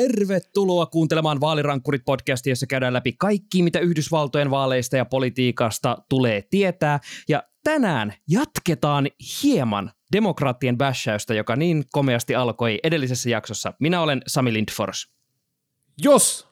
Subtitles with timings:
[0.00, 7.00] Tervetuloa kuuntelemaan Vaalirankkurit podcastia, jossa käydään läpi kaikki, mitä Yhdysvaltojen vaaleista ja politiikasta tulee tietää.
[7.28, 9.08] Ja tänään jatketaan
[9.42, 13.72] hieman demokraattien bashausta, joka niin komeasti alkoi edellisessä jaksossa.
[13.80, 15.08] Minä olen Sami Lindfors.
[16.02, 16.48] Jos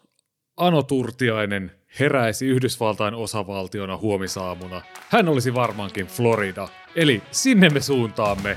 [0.56, 1.70] Ano Turtiainen
[2.00, 6.68] heräisi Yhdysvaltain osavaltiona huomisaamuna, hän olisi varmaankin Florida.
[6.96, 8.56] Eli sinne me suuntaamme.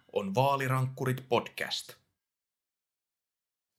[0.13, 1.93] on Vaalirankkurit podcast.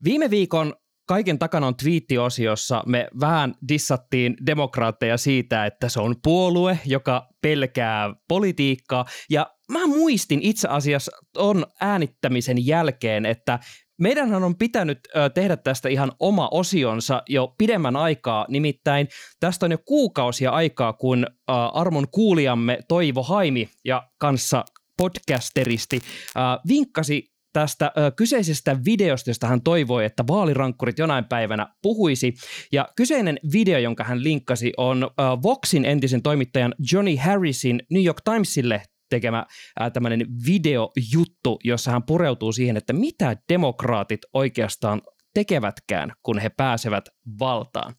[0.04, 0.74] Viime viikon
[1.08, 8.14] kaiken takana on twiittiosiossa me vähän dissattiin demokraatteja siitä, että se on puolue, joka pelkää
[8.28, 9.05] politiikkaa.
[9.30, 13.58] Ja mä muistin itse asiassa on äänittämisen jälkeen, että
[14.00, 14.98] meidänhän on pitänyt
[15.34, 19.08] tehdä tästä ihan oma osionsa jo pidemmän aikaa, nimittäin
[19.41, 21.27] tästä on jo kuukausia aikaa, kun
[21.72, 24.64] armon kuulijamme Toivo Haimi ja kanssa
[24.97, 32.35] podcasteristi ö, vinkkasi tästä ö, kyseisestä videosta, josta hän toivoi, että vaalirankkurit jonain päivänä puhuisi.
[32.73, 35.09] Ja kyseinen video, jonka hän linkkasi, on ö,
[35.43, 39.47] Voxin entisen toimittajan Johnny Harrisin New York Timesille tekemä
[39.93, 45.03] tämmöinen videojuttu, jossa hän pureutuu siihen, että mitä demokraatit oikeastaan
[45.35, 47.05] tekevätkään, kun he pääsevät
[47.39, 47.95] valtaan.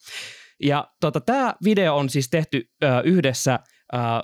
[0.63, 3.59] Ja tota, tämä video on siis tehty ö, yhdessä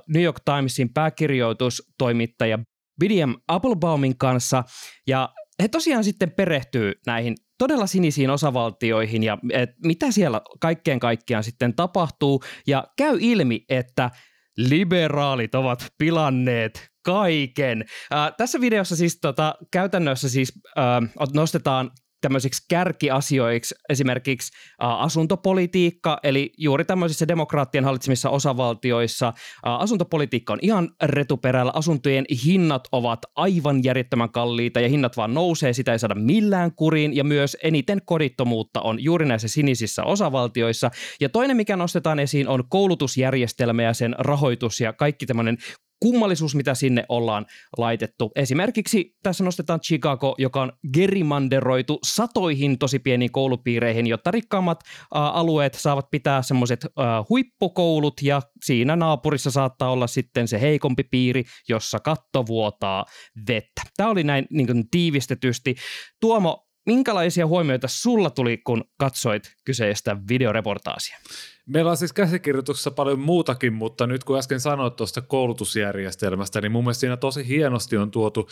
[0.07, 2.59] New York Timesin pääkirjoitustoimittaja
[3.01, 4.63] William Applebaumin kanssa,
[5.07, 5.29] ja
[5.61, 11.75] he tosiaan sitten perehtyy näihin todella sinisiin osavaltioihin ja et mitä siellä kaikkeen kaikkiaan sitten
[11.75, 14.09] tapahtuu, ja käy ilmi, että
[14.57, 17.85] liberaalit ovat pilanneet kaiken.
[18.13, 21.91] Äh, tässä videossa siis tota, käytännössä siis äh, nostetaan
[22.21, 32.25] tämmöisiksi kärkiasioiksi esimerkiksi asuntopolitiikka, eli juuri tämmöisissä demokraattien hallitsemissa osavaltioissa asuntopolitiikka on ihan retuperällä, asuntojen
[32.45, 37.23] hinnat ovat aivan järjettömän kalliita ja hinnat vaan nousee, sitä ei saada millään kuriin ja
[37.23, 40.91] myös eniten kodittomuutta on juuri näissä sinisissä osavaltioissa.
[41.21, 45.57] Ja toinen, mikä nostetaan esiin, on koulutusjärjestelmä ja sen rahoitus ja kaikki tämmöinen
[45.99, 47.45] kummallisuus, mitä sinne ollaan
[47.77, 48.31] laitettu.
[48.35, 55.73] Esimerkiksi tässä nostetaan Chicago, joka on gerimanderoitu satoihin tosi pieniin koulupiireihin, jotta rikkaammat ä, alueet
[55.73, 56.85] saavat pitää semmoiset
[57.29, 63.05] huippukoulut ja siinä naapurissa saattaa olla sitten se heikompi piiri, jossa katto vuotaa
[63.47, 63.81] vettä.
[63.97, 65.75] Tämä oli näin niin kuin tiivistetysti.
[66.21, 71.17] Tuomo, minkälaisia huomioita sulla tuli, kun katsoit kyseistä videoreportaasia?
[71.65, 76.83] Meillä on siis käsikirjoituksessa paljon muutakin, mutta nyt kun äsken sanoit tuosta koulutusjärjestelmästä, niin mun
[76.83, 78.49] mielestä siinä tosi hienosti on tuotu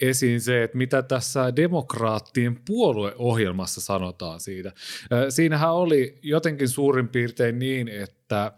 [0.00, 4.72] esiin se, että mitä tässä demokraattien puolueohjelmassa sanotaan siitä.
[5.28, 8.52] Siinähän oli jotenkin suurin piirtein niin, että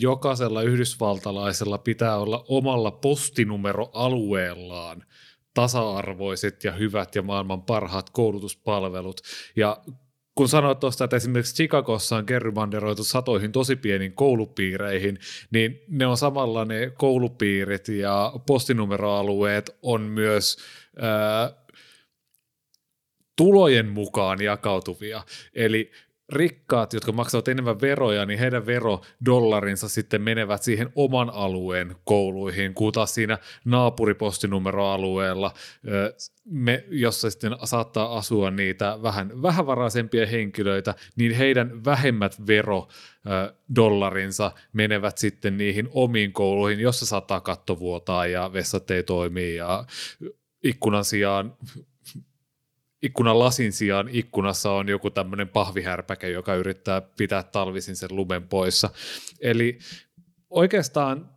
[0.00, 5.04] jokaisella yhdysvaltalaisella pitää olla omalla postinumeroalueellaan
[5.54, 9.20] tasa-arvoiset ja hyvät ja maailman parhaat koulutuspalvelut.
[9.56, 9.76] Ja
[10.34, 15.18] kun sanoit tuosta, että esimerkiksi Chicagossa on gerrymanderoitu satoihin tosi pieniin koulupiireihin,
[15.50, 20.56] niin ne on samalla ne koulupiirit ja postinumeroalueet on myös
[20.96, 21.52] ää,
[23.36, 25.22] tulojen mukaan jakautuvia.
[25.54, 25.90] Eli
[26.32, 32.92] rikkaat, jotka maksavat enemmän veroja, niin heidän verodollarinsa sitten menevät siihen oman alueen kouluihin, kun
[32.92, 35.54] taas siinä naapuripostinumeroalueella,
[36.44, 45.56] me, jossa sitten saattaa asua niitä vähän vähävaraisempia henkilöitä, niin heidän vähemmät verodollarinsa menevät sitten
[45.56, 49.84] niihin omiin kouluihin, jossa saattaa kattovuotaa ja vessat ei toimi ja
[50.64, 51.56] ikkunan sijaan
[53.02, 58.90] ikkunan lasin sijaan ikkunassa on joku tämmöinen pahvihärpäke, joka yrittää pitää talvisin sen lumen poissa.
[59.40, 59.78] Eli
[60.50, 61.30] oikeastaan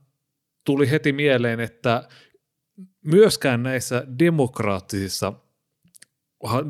[0.65, 2.07] tuli heti mieleen, että
[3.06, 5.33] myöskään näissä demokraattisissa,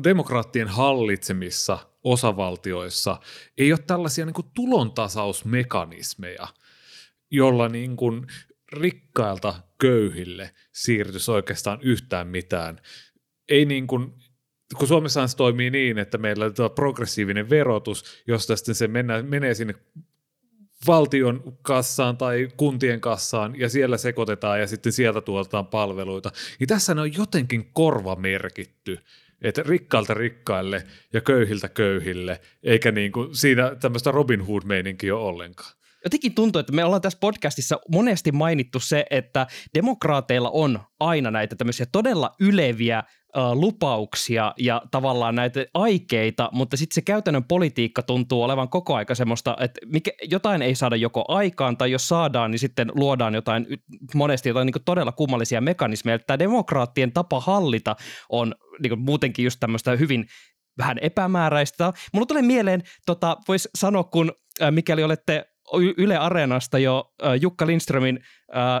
[0.04, 3.20] demokraattien hallitsemissa osavaltioissa
[3.58, 6.48] ei ole tällaisia niin kuin tulontasausmekanismeja,
[7.30, 8.26] jolla niin kuin
[8.72, 12.80] rikkailta köyhille siirtyisi oikeastaan yhtään mitään.
[13.48, 14.14] Ei niin kuin,
[14.78, 19.54] kun Suomessa se toimii niin, että meillä on progressiivinen verotus, josta sitten se mennä, menee
[19.54, 19.74] sinne
[20.86, 26.94] valtion kassaan tai kuntien kassaan ja siellä sekoitetaan ja sitten sieltä tuotetaan palveluita, niin tässä
[26.94, 28.98] ne on jotenkin korvamerkitty
[29.42, 35.72] että rikkailta rikkaille ja köyhiltä köyhille, eikä niin kuin siinä tämmöistä Robin Hood-meininkiä ole ollenkaan
[36.06, 41.56] jotenkin tuntuu, että me ollaan tässä podcastissa monesti mainittu se, että demokraateilla on aina näitä
[41.56, 43.02] tämmöisiä todella yleviä
[43.54, 49.56] lupauksia ja tavallaan näitä aikeita, mutta sitten se käytännön politiikka tuntuu olevan koko aika semmoista,
[49.60, 53.66] että mikä, jotain ei saada joko aikaan tai jos saadaan, niin sitten luodaan jotain
[54.14, 56.18] monesti jotain niin todella kummallisia mekanismeja.
[56.18, 57.96] Tämä demokraattien tapa hallita
[58.28, 60.26] on niin muutenkin just tämmöistä hyvin
[60.78, 61.92] vähän epämääräistä.
[62.12, 64.32] Mulla tulee mieleen, tota, voisi sanoa, kun
[64.70, 65.55] mikäli olette
[65.96, 68.20] Yle Areenasta jo Jukka Lindströmin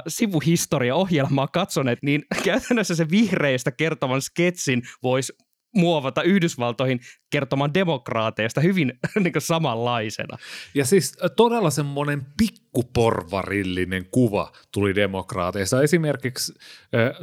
[0.08, 5.32] sivuhistoria-ohjelmaa katsoneet, niin käytännössä se vihreistä kertovan sketsin voisi
[5.76, 7.00] muovata Yhdysvaltoihin
[7.30, 8.92] kertomaan demokraateista hyvin
[9.22, 10.38] niin samanlaisena.
[10.74, 16.54] Ja siis todella semmoinen pikkuporvarillinen kuva tuli demokraateista esimerkiksi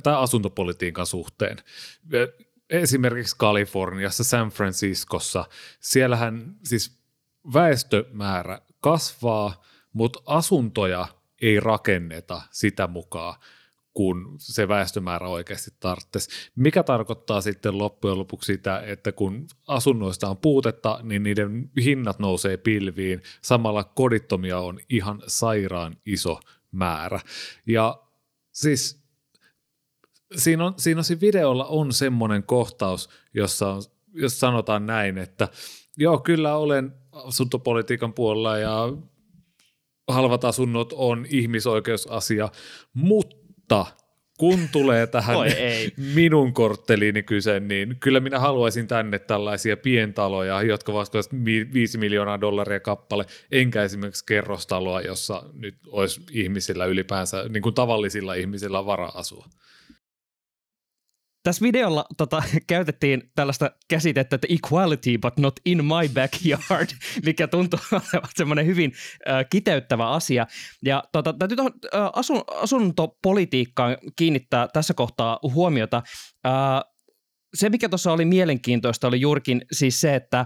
[0.04, 1.58] tai asuntopolitiikan suhteen.
[2.70, 5.46] Esimerkiksi Kaliforniassa, San Franciscossa,
[5.80, 6.98] siellähän siis
[7.54, 9.64] väestömäärä kasvaa,
[9.94, 11.08] mutta asuntoja
[11.42, 13.40] ei rakenneta sitä mukaan,
[13.94, 16.30] kun se väestömäärä oikeasti tarvitsisi.
[16.56, 22.58] Mikä tarkoittaa sitten loppujen lopuksi sitä, että kun asunnoista on puutetta, niin niiden hinnat nousee
[22.58, 23.22] pilviin.
[23.42, 26.40] Samalla kodittomia on ihan sairaan iso
[26.72, 27.20] määrä.
[27.68, 28.02] Ja
[28.52, 29.04] siis
[30.36, 33.82] siinä, on, siinä on siinä videolla on semmoinen kohtaus, jossa, on,
[34.14, 35.48] jossa sanotaan näin, että
[35.98, 38.94] joo, kyllä olen asuntopolitiikan puolella ja
[40.08, 42.50] halvat asunnot on ihmisoikeusasia,
[42.94, 43.86] mutta
[44.38, 45.38] kun tulee tähän
[46.16, 51.30] minun kortteliini kyse, niin kyllä minä haluaisin tänne tällaisia pientaloja, jotka vastaavat
[51.74, 58.34] 5 miljoonaa dollaria kappale, enkä esimerkiksi kerrostaloa, jossa nyt olisi ihmisillä ylipäänsä, niin kuin tavallisilla
[58.34, 59.46] ihmisillä vara asua.
[61.44, 66.90] Tässä videolla tota, käytettiin tällaista käsitettä, että equality but not in my backyard,
[67.26, 68.94] mikä tuntuu olevan semmoinen hyvin
[69.30, 70.48] äh, kiteyttävä asia.
[70.86, 76.04] Ja tota, täytyy tuohon äh, asun, asuntopolitiikkaan kiinnittää tässä kohtaa huomiota.
[76.46, 76.54] Äh,
[77.54, 80.46] se, mikä tuossa oli mielenkiintoista, oli juurikin siis se, että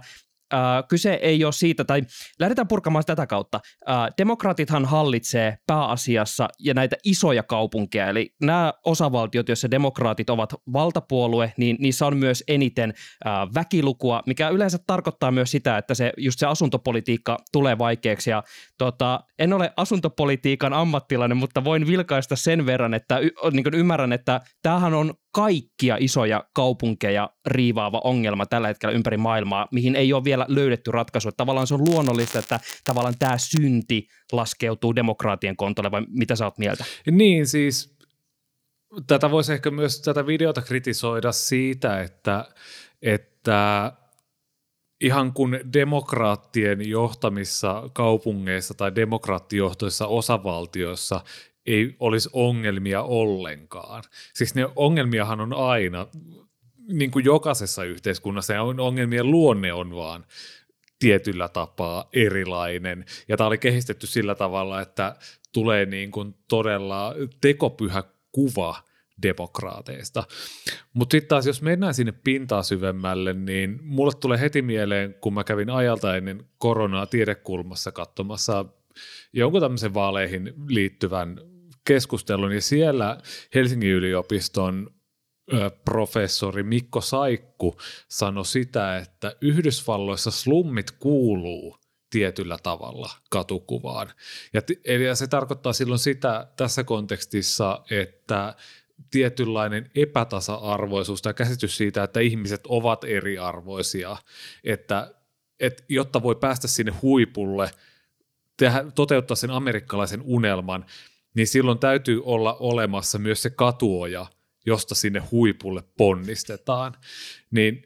[0.53, 0.59] äh,
[0.89, 2.01] kyse ei ole siitä, tai
[2.39, 3.59] lähdetään purkamaan tätä kautta.
[3.89, 11.53] Äh, demokraatithan hallitsee pääasiassa ja näitä isoja kaupunkeja, eli nämä osavaltiot, joissa demokraatit ovat valtapuolue,
[11.57, 12.93] niin niissä on myös eniten
[13.27, 18.29] äh, väkilukua, mikä yleensä tarkoittaa myös sitä, että se, just se asuntopolitiikka tulee vaikeaksi.
[18.29, 18.43] Ja,
[18.77, 24.41] tota, en ole asuntopolitiikan ammattilainen, mutta voin vilkaista sen verran, että y- niin ymmärrän, että
[24.61, 30.45] tämähän on kaikkia isoja kaupunkeja riivaava ongelma tällä hetkellä ympäri maailmaa, mihin ei ole vielä
[30.49, 31.31] löydetty ratkaisua.
[31.31, 36.57] Tavallaan se on luonnollista, että tavallaan tämä synti laskeutuu demokraatien kontolle, vai mitä sä oot
[36.57, 36.85] mieltä?
[37.11, 37.97] Niin, siis
[39.07, 42.45] tätä voisi ehkä myös tätä videota kritisoida siitä, että,
[43.01, 43.91] että
[45.01, 51.21] ihan kun demokraattien johtamissa kaupungeissa tai demokraattijohtoissa osavaltioissa
[51.67, 54.03] ei olisi ongelmia ollenkaan.
[54.33, 56.07] Siis ne ongelmiahan on aina,
[56.87, 60.25] niin kuin jokaisessa yhteiskunnassa, ja ongelmien luonne on vaan
[60.99, 63.05] tietyllä tapaa erilainen.
[63.27, 65.15] Ja tämä oli kehistetty sillä tavalla, että
[65.53, 68.75] tulee niin kuin todella tekopyhä kuva
[69.21, 70.23] demokraateista.
[70.93, 75.43] Mutta sitten taas, jos mennään sinne pintaa syvemmälle, niin mulle tulee heti mieleen, kun mä
[75.43, 78.65] kävin ajalta ennen koronaa tiedekulmassa katsomassa
[79.33, 81.41] jonkun tämmöisen vaaleihin liittyvän
[81.87, 83.17] keskustelun ja siellä
[83.55, 84.91] Helsingin yliopiston
[85.85, 87.77] professori Mikko Saikku
[88.09, 91.77] sanoi sitä, että Yhdysvalloissa slummit kuuluu
[92.09, 94.07] tietyllä tavalla katukuvaan.
[94.53, 98.55] Ja, eli se tarkoittaa silloin sitä tässä kontekstissa, että
[99.11, 104.17] tietynlainen epätasa-arvoisuus tai käsitys siitä, että ihmiset ovat eriarvoisia,
[104.63, 105.13] että,
[105.59, 107.71] että jotta voi päästä sinne huipulle,
[108.57, 110.85] tehdä, toteuttaa sen amerikkalaisen unelman,
[111.37, 114.25] niin silloin täytyy olla olemassa myös se katuoja,
[114.65, 116.93] josta sinne huipulle ponnistetaan.
[117.51, 117.83] Niin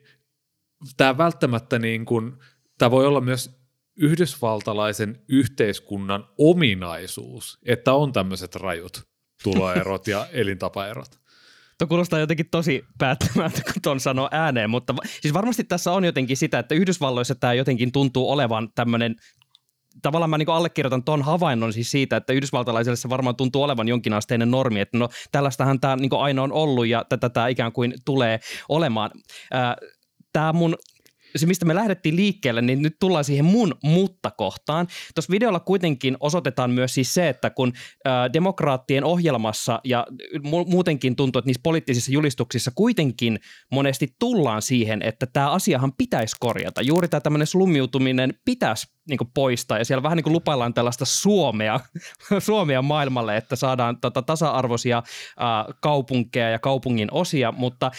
[0.98, 2.34] tämä välttämättä niin kuin,
[2.78, 3.62] tämä voi olla myös
[3.98, 9.04] yhdysvaltalaisen yhteiskunnan ominaisuus, että on tämmöiset rajut
[9.44, 11.22] tuloerot ja elintapaerot.
[11.78, 16.38] Tuo kuulostaa jotenkin tosi päättämältä, kun tuon sanoo ääneen, mutta siis varmasti tässä on jotenkin
[16.38, 19.16] sitä, että Yhdysvalloissa tämä jotenkin tuntuu olevan tämmöinen
[20.02, 24.52] tavallaan mä niin allekirjoitan ton havainnon siis siitä, että yhdysvaltalaisille se varmaan tuntuu olevan jonkinasteinen
[24.52, 28.40] normi, että no tällaistahan tämä niin aina on ollut ja tätä tämä ikään kuin tulee
[28.70, 29.12] olemaan.
[30.34, 30.76] Tämä mun
[31.36, 34.88] se, mistä me lähdettiin liikkeelle, niin nyt tullaan siihen mun mutta-kohtaan.
[35.16, 37.74] Tuossa videolla kuitenkin osoitetaan myös siis se, että kun
[38.08, 40.08] ä, demokraattien ohjelmassa ja
[40.38, 43.40] mu- muutenkin tuntuu, että niissä poliittisissa julistuksissa kuitenkin
[43.72, 46.82] monesti tullaan siihen, että tämä asiahan pitäisi korjata.
[46.82, 51.80] Juuri tämä tämmöinen slummiutuminen pitäisi niin poistaa ja siellä vähän niin kuin lupaillaan tällaista Suomea,
[52.40, 55.04] Suomea maailmalle, että saadaan tota tasa-arvoisia ä,
[55.82, 57.92] kaupunkeja ja kaupungin osia, mutta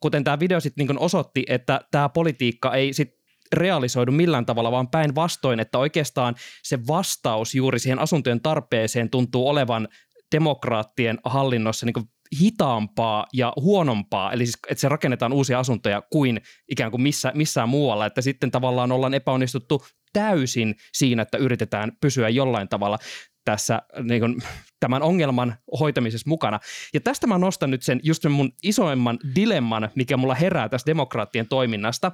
[0.00, 3.16] kuten tämä video sitten niin osoitti, että tämä politiikka ei sitten
[3.52, 9.88] realisoidu millään tavalla, vaan päinvastoin, että oikeastaan se vastaus juuri siihen asuntojen tarpeeseen tuntuu olevan
[10.34, 12.08] demokraattien hallinnossa niin
[12.40, 17.68] hitaampaa ja huonompaa, eli siis, että se rakennetaan uusia asuntoja kuin ikään kuin missä, missään
[17.68, 22.98] muualla, että sitten tavallaan ollaan epäonnistuttu täysin siinä, että yritetään pysyä jollain tavalla
[23.46, 24.42] tässä niin kuin,
[24.80, 26.60] tämän ongelman hoitamisessa mukana.
[26.94, 30.86] Ja tästä mä nostan nyt sen just sen mun isoimman dilemman, mikä mulla herää tästä
[30.86, 32.12] demokraattien toiminnasta,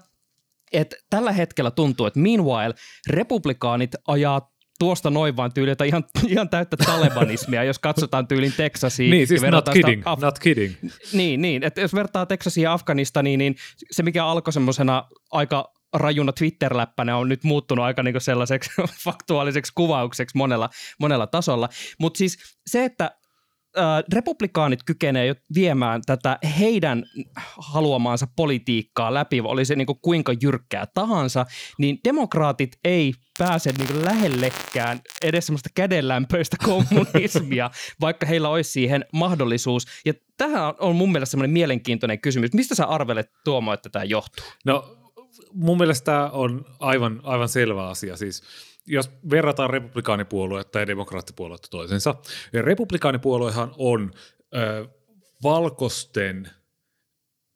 [0.72, 2.74] että tällä hetkellä tuntuu, että meanwhile
[3.08, 9.10] republikaanit ajaa tuosta noin vaan tyyliä, ihan, ihan täyttä talebanismia, jos katsotaan tyylin Texasia.
[9.10, 10.74] niin, siis not kidding, Af- not kidding.
[11.12, 13.56] Niin, niin, että jos vertaa Texasia ja Afganistaniin, niin
[13.90, 18.70] se mikä alkoi semmoisena aika rajuna Twitter-läppänä on nyt muuttunut aika niin sellaiseksi
[19.04, 20.70] faktuaaliseksi kuvaukseksi monella,
[21.00, 21.68] monella tasolla.
[22.00, 23.10] Mutta siis se, että
[23.78, 27.04] äh, republikaanit kykenevät jo viemään tätä heidän
[27.58, 31.46] haluamaansa politiikkaa läpi, oli se niin kuin kuinka jyrkkää tahansa,
[31.78, 37.70] niin demokraatit ei pääse niin kuin lähellekään edes semmoista kädenlämpöistä kommunismia,
[38.00, 39.86] vaikka heillä olisi siihen mahdollisuus.
[40.04, 42.52] Ja tähän on mun mielestä semmoinen mielenkiintoinen kysymys.
[42.52, 44.46] Mistä sä arvelet, Tuomo, että tämä johtuu?
[44.64, 45.01] No
[45.54, 48.16] mun mielestä tämä on aivan, aivan selvä asia.
[48.16, 48.42] Siis
[48.86, 52.14] jos verrataan republikaanipuoluetta ja demokraattipuoluetta toisensa,
[52.52, 54.10] republikaanipuoluehan on
[54.54, 54.88] ö,
[55.42, 56.50] valkosten,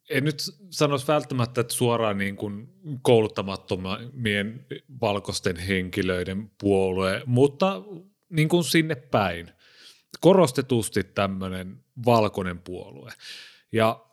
[0.09, 0.39] en nyt
[0.69, 2.67] sanoisi välttämättä, että suoraan niin kuin
[3.01, 4.65] kouluttamattomien
[5.01, 7.81] valkoisten henkilöiden puolue, mutta
[8.29, 9.51] niin kuin sinne päin.
[10.19, 13.11] Korostetusti tämmöinen valkoinen puolue.
[13.71, 14.06] Ja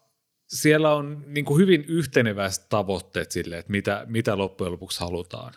[0.55, 5.53] siellä on niin kuin hyvin yhteneväiset tavoitteet sille, että mitä, mitä loppujen lopuksi halutaan.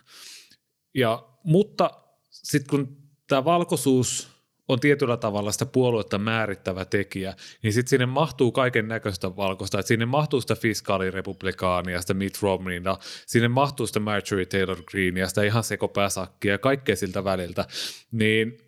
[0.94, 1.90] Ja, mutta
[2.30, 2.96] sitten kun
[3.28, 4.38] tämä valkoisuus
[4.68, 9.88] on tietyllä tavalla sitä puoluetta määrittävä tekijä, niin sitten sinne mahtuu kaiken näköistä valkoista, että
[9.88, 15.64] sinne mahtuu sitä fiskaalirepublikaania, sitä Mitt Romneyna, sinne mahtuu sitä Marjorie Taylor Greenia, sitä ihan
[15.64, 17.66] sekopääsakkia ja kaikkea siltä väliltä,
[18.12, 18.58] niin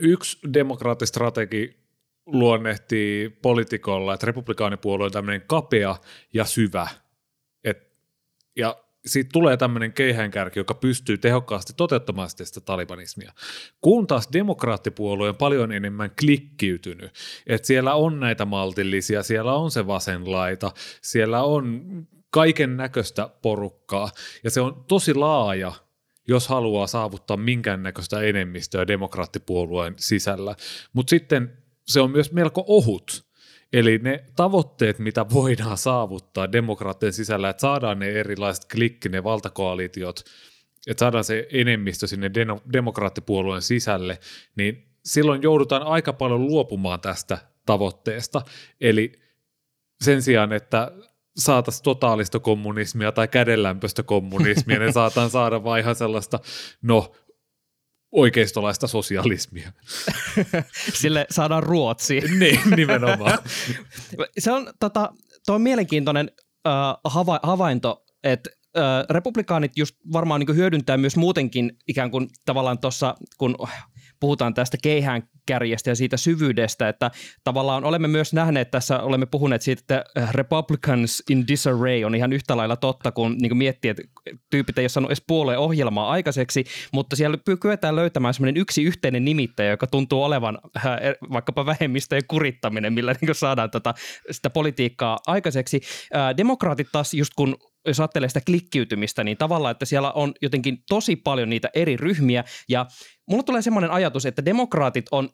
[0.00, 1.85] yksi demokraattistrategi
[2.26, 5.96] luonnehtii politikolla, että republikaanipuolue on tämmöinen kapea
[6.34, 6.88] ja syvä.
[7.64, 7.92] Et,
[8.56, 13.32] ja siitä tulee tämmöinen keihäänkärki, joka pystyy tehokkaasti toteuttamaan sitä talibanismia.
[13.80, 17.10] Kun taas demokraattipuolue on paljon enemmän klikkiytynyt,
[17.46, 21.82] että siellä on näitä maltillisia, siellä on se vasen laita, siellä on
[22.30, 24.10] kaiken näköistä porukkaa,
[24.44, 25.72] ja se on tosi laaja,
[26.28, 30.54] jos haluaa saavuttaa minkäännäköistä enemmistöä demokraattipuolueen sisällä.
[30.92, 33.26] Mutta sitten se on myös melko ohut.
[33.72, 40.24] Eli ne tavoitteet, mitä voidaan saavuttaa demokraattien sisällä, että saadaan ne erilaiset klikki, ne valtakoalitiot,
[40.86, 42.30] että saadaan se enemmistö sinne
[42.72, 44.18] demokraattipuolueen sisälle,
[44.56, 48.42] niin silloin joudutaan aika paljon luopumaan tästä tavoitteesta.
[48.80, 49.12] Eli
[50.04, 50.92] sen sijaan, että
[51.36, 56.40] saataisiin totaalista kommunismia tai kädenlämpöistä kommunismia, ne saataan saada vain ihan sellaista,
[56.82, 57.12] no
[58.16, 59.72] oikeistolaista sosialismia.
[61.00, 62.20] Sille saadaan Ruotsi.
[62.38, 63.38] niin, nimenomaan.
[64.38, 65.12] Se on, tota,
[65.48, 66.30] on mielenkiintoinen
[66.66, 66.72] äh,
[67.04, 73.14] hava, havainto, että äh, republikaanit just varmaan niin hyödyntää myös muutenkin ikään kuin tavallaan tuossa,
[73.38, 73.56] kun
[74.26, 77.10] puhutaan tästä keihään kärjestä ja siitä syvyydestä, että
[77.44, 82.32] tavallaan olemme myös nähneet tässä, olemme puhuneet siitä, että äh, Republicans in disarray on ihan
[82.32, 84.02] yhtä lailla totta, kun niin kuin miettii, että
[84.50, 89.24] tyypit ei ole saanut edes puolueen ohjelmaa aikaiseksi, mutta siellä kyetään löytämään semmoinen yksi yhteinen
[89.24, 93.94] nimittäjä, joka tuntuu olevan äh, er, vaikkapa vähemmistöjen kurittaminen, millä niin saadaan tota,
[94.30, 95.80] sitä politiikkaa aikaiseksi.
[96.16, 97.56] Äh, demokraatit taas just kun
[97.86, 102.44] jos ajattelee sitä klikkiytymistä, niin tavallaan, että siellä on jotenkin tosi paljon niitä eri ryhmiä
[102.68, 102.86] ja
[103.26, 105.28] mulla tulee semmoinen ajatus, että demokraatit on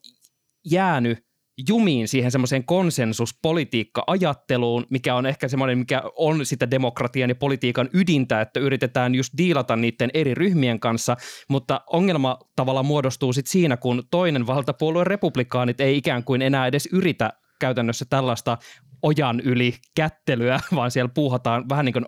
[0.70, 1.18] jäänyt
[1.68, 8.40] jumiin siihen semmoiseen konsensuspolitiikka-ajatteluun, mikä on ehkä semmoinen, mikä on sitä demokratian ja politiikan ydintä,
[8.40, 11.16] että yritetään just diilata niiden eri ryhmien kanssa,
[11.48, 16.88] mutta ongelma tavallaan muodostuu sitten siinä, kun toinen valtapuolue republikaanit ei ikään kuin enää edes
[16.92, 18.58] yritä käytännössä tällaista
[19.02, 22.06] ojan yli kättelyä, vaan siellä puuhataan vähän niin kuin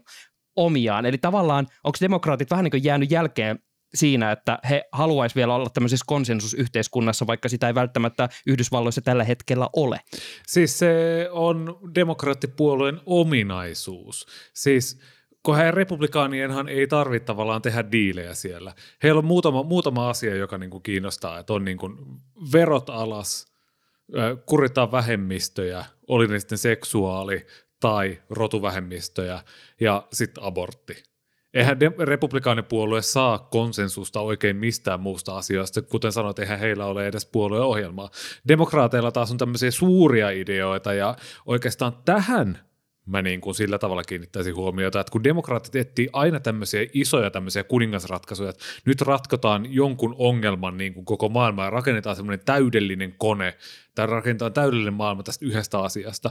[0.56, 1.06] omiaan.
[1.06, 3.58] Eli tavallaan onko demokraatit vähän niin kuin jäänyt jälkeen
[3.94, 9.68] siinä, että he haluaisivat vielä olla tämmöisessä konsensusyhteiskunnassa, vaikka sitä ei välttämättä Yhdysvalloissa tällä hetkellä
[9.76, 10.00] ole.
[10.46, 14.26] Siis se on demokraattipuolueen ominaisuus.
[14.54, 15.00] Siis
[15.56, 18.72] he republikaanienhan ei tarvitse tavallaan tehdä diilejä siellä.
[19.02, 21.96] Heillä on muutama, muutama asia, joka niin kuin kiinnostaa, että on niin kuin
[22.52, 23.46] verot alas,
[24.46, 27.46] kuritaan vähemmistöjä, oli ne sitten seksuaali-
[27.80, 29.42] tai rotuvähemmistöjä,
[29.80, 31.13] ja sitten abortti.
[31.54, 38.10] Eihän republikaanipuolue saa konsensusta oikein mistään muusta asiasta, kuten sanoit, eihän heillä ole edes puolueohjelmaa.
[38.48, 42.58] Demokraateilla taas on tämmöisiä suuria ideoita, ja oikeastaan tähän
[43.06, 47.64] mä niin kuin sillä tavalla kiinnittäisin huomiota, että kun demokraatit etsii aina tämmöisiä isoja tämmöisiä
[47.64, 53.56] kuningasratkaisuja, että nyt ratkotaan jonkun ongelman niin kuin koko maailma ja rakennetaan semmoinen täydellinen kone
[53.94, 56.30] tai rakennetaan täydellinen maailma tästä yhdestä asiasta.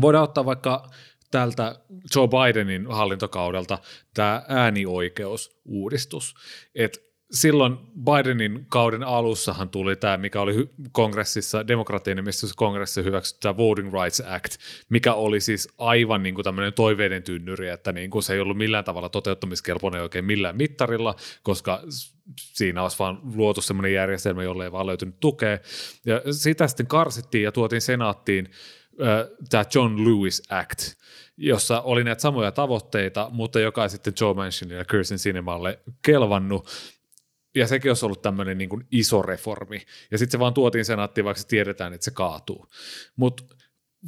[0.00, 0.90] Voidaan ottaa vaikka
[1.30, 1.80] tältä
[2.14, 3.78] Joe Bidenin hallintokaudelta
[4.14, 6.34] tämä äänioikeusuudistus,
[6.74, 12.24] että silloin Bidenin kauden alussahan tuli tämä, mikä oli kongressissa, demokraattien
[12.56, 14.56] kongressissa hyväksytty tämä Voting Rights Act,
[14.88, 18.84] mikä oli siis aivan niin tämmöinen toiveiden tynnyri, että niin kuin se ei ollut millään
[18.84, 21.82] tavalla toteuttamiskelpoinen oikein millään mittarilla, koska
[22.36, 25.58] siinä olisi vaan luotu semmoinen järjestelmä, jolle ei vaan löytynyt tukea.
[26.06, 28.48] Ja sitä sitten karsittiin ja tuotiin senaattiin
[29.50, 30.78] tämä John Lewis Act,
[31.36, 36.68] jossa oli näitä samoja tavoitteita, mutta joka ei sitten Joe Manchinille ja Kirsten Sinemalle kelvannut
[37.54, 39.82] ja sekin olisi ollut tämmöinen niin kuin iso reformi.
[40.10, 42.66] Ja sitten se vaan tuotiin senaattiin, vaikka se tiedetään, että se kaatuu.
[43.16, 43.44] Mutta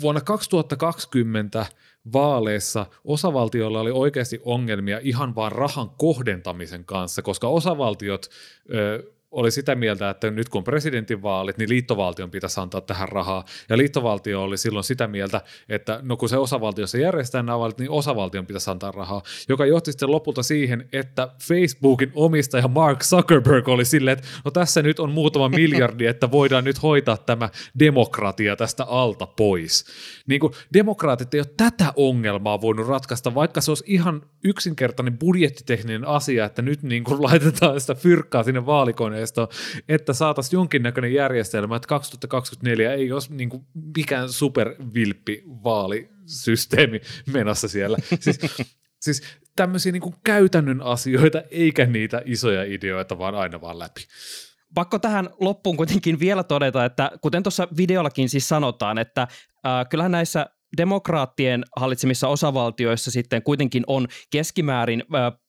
[0.01, 1.67] vuonna 2020
[2.13, 8.31] vaaleissa osavaltioilla oli oikeasti ongelmia ihan vaan rahan kohdentamisen kanssa, koska osavaltiot
[8.75, 13.45] ö, oli sitä mieltä, että nyt kun presidentinvaalit, niin liittovaltion pitäisi antaa tähän rahaa.
[13.69, 17.91] Ja liittovaltio oli silloin sitä mieltä, että no kun se osavaltiossa järjestää nämä vaalit, niin
[17.91, 19.23] osavaltion pitäisi antaa rahaa.
[19.49, 24.83] Joka johti sitten lopulta siihen, että Facebookin omistaja Mark Zuckerberg oli silleen, että no tässä
[24.83, 29.85] nyt on muutama miljardi, että voidaan nyt hoitaa tämä demokratia tästä alta pois.
[30.27, 36.09] Niin kuin demokraatit ei ole tätä ongelmaa voinut ratkaista, vaikka se olisi ihan yksinkertainen budjettitekninen
[36.09, 39.49] asia, että nyt niin kuin laitetaan sitä fyrkkaa sinne vaalikoon huoneisto,
[39.89, 47.01] että saataisiin jonkinnäköinen järjestelmä, että 2024 ei olisi niin kuin mikään supervilppi vaalisysteemi
[47.33, 47.99] menossa siellä.
[48.21, 48.39] Siis,
[49.05, 49.23] siis
[49.57, 54.01] tämmöisiä niin kuin käytännön asioita, eikä niitä isoja ideoita, vaan aina vaan läpi.
[54.75, 59.29] Pakko tähän loppuun kuitenkin vielä todeta, että kuten tuossa videollakin siis sanotaan, että äh,
[59.91, 65.05] kyllähän näissä demokraattien hallitsemissa osavaltioissa sitten kuitenkin on keskimäärin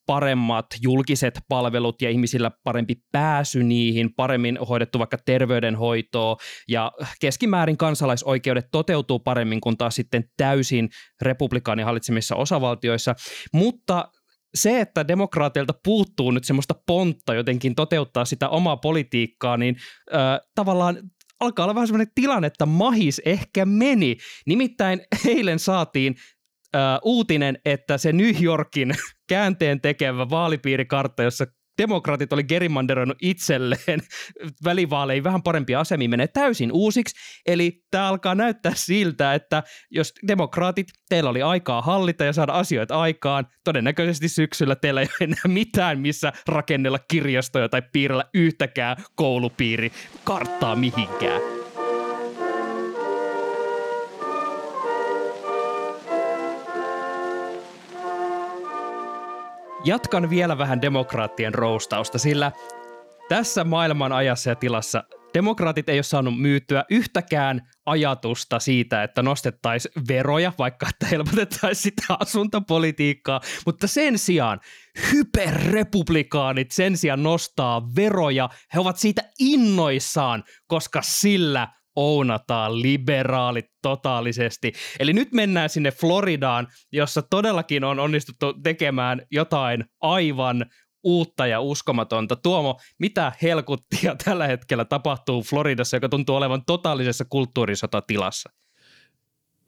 [0.06, 6.36] paremmat julkiset palvelut ja ihmisillä parempi pääsy niihin, paremmin hoidettu vaikka terveydenhoitoa
[6.68, 10.88] ja keskimäärin kansalaisoikeudet toteutuu paremmin kuin taas sitten täysin
[11.22, 13.14] republikaanin hallitsemissa osavaltioissa,
[13.52, 14.08] mutta
[14.54, 19.76] se, että demokraateilta puuttuu nyt semmoista pontta jotenkin toteuttaa sitä omaa politiikkaa, niin
[20.14, 20.96] äh, tavallaan
[21.40, 24.16] alkaa olla vähän semmoinen tilanne, että mahis ehkä meni.
[24.46, 26.14] Nimittäin eilen saatiin
[26.74, 28.94] äh, uutinen, että se New Yorkin
[29.28, 31.46] käänteen tekevä vaalipiirikartta, jossa
[31.82, 34.00] demokraatit oli gerimanderoinut itselleen
[34.64, 37.16] välivaaleihin vähän parempia asemia, menee täysin uusiksi.
[37.46, 43.00] Eli tämä alkaa näyttää siltä, että jos demokraatit, teillä oli aikaa hallita ja saada asioita
[43.00, 49.92] aikaan, todennäköisesti syksyllä teillä ei ole enää mitään, missä rakennella kirjastoja tai piirrellä yhtäkään koulupiiri
[50.24, 51.59] karttaa mihinkään.
[59.84, 62.52] Jatkan vielä vähän demokraattien roustausta, sillä
[63.28, 69.92] tässä maailman ajassa ja tilassa demokraatit ei ole saanut myyttyä yhtäkään ajatusta siitä, että nostettaisiin
[70.08, 74.60] veroja, vaikka että helpotettaisiin sitä asuntopolitiikkaa, mutta sen sijaan
[75.12, 78.48] hyperrepublikaanit sen sijaan nostaa veroja.
[78.74, 84.72] He ovat siitä innoissaan, koska sillä ounataan liberaalit totaalisesti.
[84.98, 90.66] Eli nyt mennään sinne Floridaan, jossa todellakin on onnistuttu tekemään jotain aivan
[91.04, 92.36] uutta ja uskomatonta.
[92.36, 98.50] Tuomo, mitä helkuttia tällä hetkellä tapahtuu Floridassa, joka tuntuu olevan totaalisessa kulttuurisotatilassa?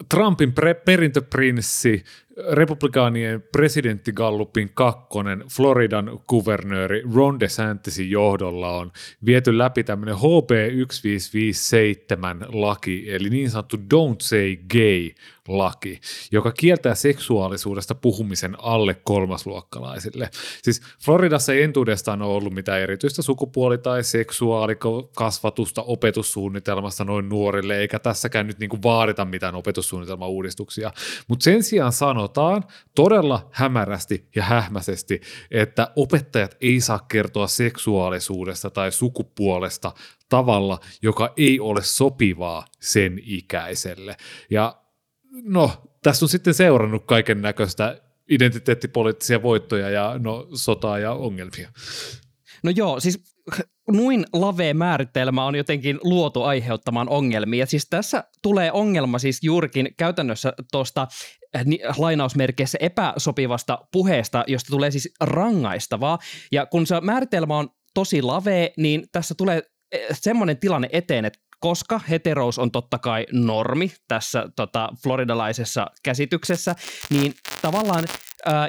[0.09, 2.05] Trumpin pre- perintöprinssi,
[2.51, 8.93] republikaanien presidenttigallupin kakkonen, Floridan kuvernööri Ron DeSantisin johdolla on
[9.27, 15.11] viety läpi tämmöinen HB 1557 laki, eli niin sanottu Don't Say Gay
[15.49, 16.01] laki,
[16.33, 20.31] joka kieltää seksuaalisuudesta puhumisen alle kolmasluokkalaisille.
[20.63, 27.99] Siis Floridassa ei entuudestaan ole ollut mitään erityistä sukupuoli- tai seksuaalikasvatusta opetussuunnitelmassa noin nuorille, eikä
[27.99, 30.93] tässäkään nyt niinku vaadita mitään opetussuunnitelmauudistuksia.
[31.29, 38.93] Mutta sen sijaan sanotaan todella hämärästi ja hähmäisesti, että opettajat ei saa kertoa seksuaalisuudesta tai
[38.93, 39.93] sukupuolesta
[40.29, 44.17] tavalla, joka ei ole sopivaa sen ikäiselle.
[44.51, 44.77] Ja
[45.43, 45.71] no,
[46.03, 51.73] tässä on sitten seurannut kaiken näköistä identiteettipoliittisia voittoja ja no, sotaa ja ongelmia.
[52.63, 53.21] No joo, siis
[53.91, 57.67] noin lavea määritelmä on jotenkin luotu aiheuttamaan ongelmia.
[57.67, 61.07] Siis tässä tulee ongelma siis juurikin käytännössä tuosta
[61.97, 66.19] lainausmerkeissä epäsopivasta puheesta, josta tulee siis rangaistavaa.
[66.53, 69.63] Ja kun se määritelmä on tosi lavea, niin tässä tulee
[69.95, 76.75] äh, semmoinen tilanne eteen, että koska heterous on totta kai normi tässä tota, floridalaisessa käsityksessä,
[77.11, 78.05] niin tavallaan
[78.47, 78.69] ää,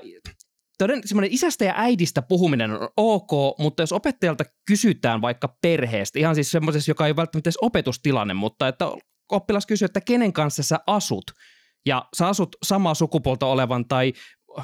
[0.78, 6.36] toden, semmoinen isästä ja äidistä puhuminen on ok, mutta jos opettajalta kysytään vaikka perheestä, ihan
[6.36, 8.86] siis semmoisessa, joka ei välttämättä edes opetustilanne, mutta että
[9.32, 11.24] oppilas kysyy, että kenen kanssa sä asut,
[11.86, 14.14] ja sä asut samaa sukupuolta olevan tai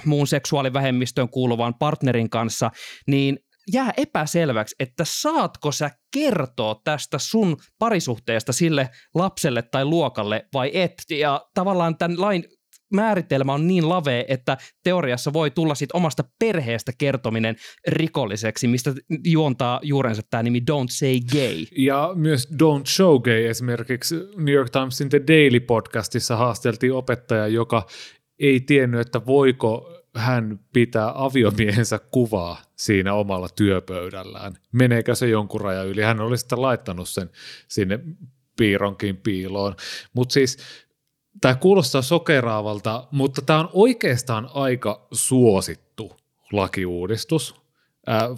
[0.06, 2.72] muun seksuaalivähemmistöön kuuluvan partnerin kanssa,
[3.08, 3.40] niin
[3.74, 10.94] jää epäselväksi, että saatko sä kertoa tästä sun parisuhteesta sille lapselle tai luokalle vai et.
[11.10, 12.44] Ja tavallaan tämän lain
[12.94, 17.56] määritelmä on niin lavea, että teoriassa voi tulla sit omasta perheestä kertominen
[17.88, 21.66] rikolliseksi, mistä juontaa juurensa tämä nimi Don't Say Gay.
[21.78, 27.86] Ja myös Don't Show Gay esimerkiksi New York Timesin The Daily podcastissa haasteltiin opettaja, joka
[28.40, 34.54] ei tiennyt, että voiko hän pitää aviomiehensä kuvaa siinä omalla työpöydällään.
[34.72, 36.02] Meneekö se jonkun rajan yli?
[36.02, 37.30] Hän oli sitten laittanut sen
[37.68, 38.00] sinne
[38.58, 39.76] piironkin piiloon.
[40.14, 40.58] Mutta siis
[41.42, 46.18] tämä kuulostaa sokeraavalta, mutta tämä on oikeastaan aika suosittu
[46.52, 47.56] lakiuudistus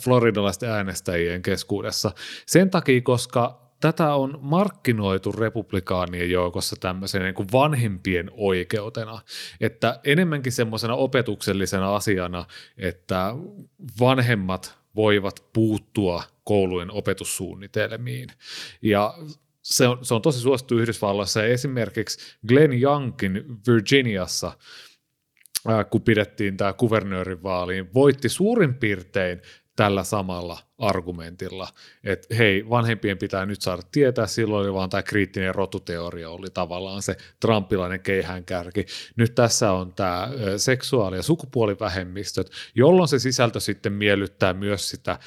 [0.02, 2.12] floridalaisten äänestäjien keskuudessa.
[2.46, 9.22] Sen takia, koska tätä on markkinoitu republikaanien joukossa tämmöisen niin vanhempien oikeutena,
[9.62, 12.46] että enemmänkin semmoisena opetuksellisena asiana,
[12.78, 13.36] että
[14.00, 18.30] vanhemmat voivat puuttua koulujen opetussuunnitelmiin.
[18.82, 19.14] Ja
[19.62, 24.52] se on, se on tosi suosittu Yhdysvalloissa esimerkiksi Glenn Youngkin Virginiassa,
[25.68, 29.42] ää, kun pidettiin tämä kuvernöörin vaaliin, voitti suurin piirtein
[29.76, 31.68] tällä samalla argumentilla,
[32.04, 37.02] että hei, vanhempien pitää nyt saada tietää, silloin oli vaan tämä kriittinen rotuteoria oli tavallaan
[37.02, 38.86] se trumpilainen keihäänkärki.
[39.16, 45.20] Nyt tässä on tämä seksuaali- ja sukupuolivähemmistöt, jolloin se sisältö sitten miellyttää myös sitä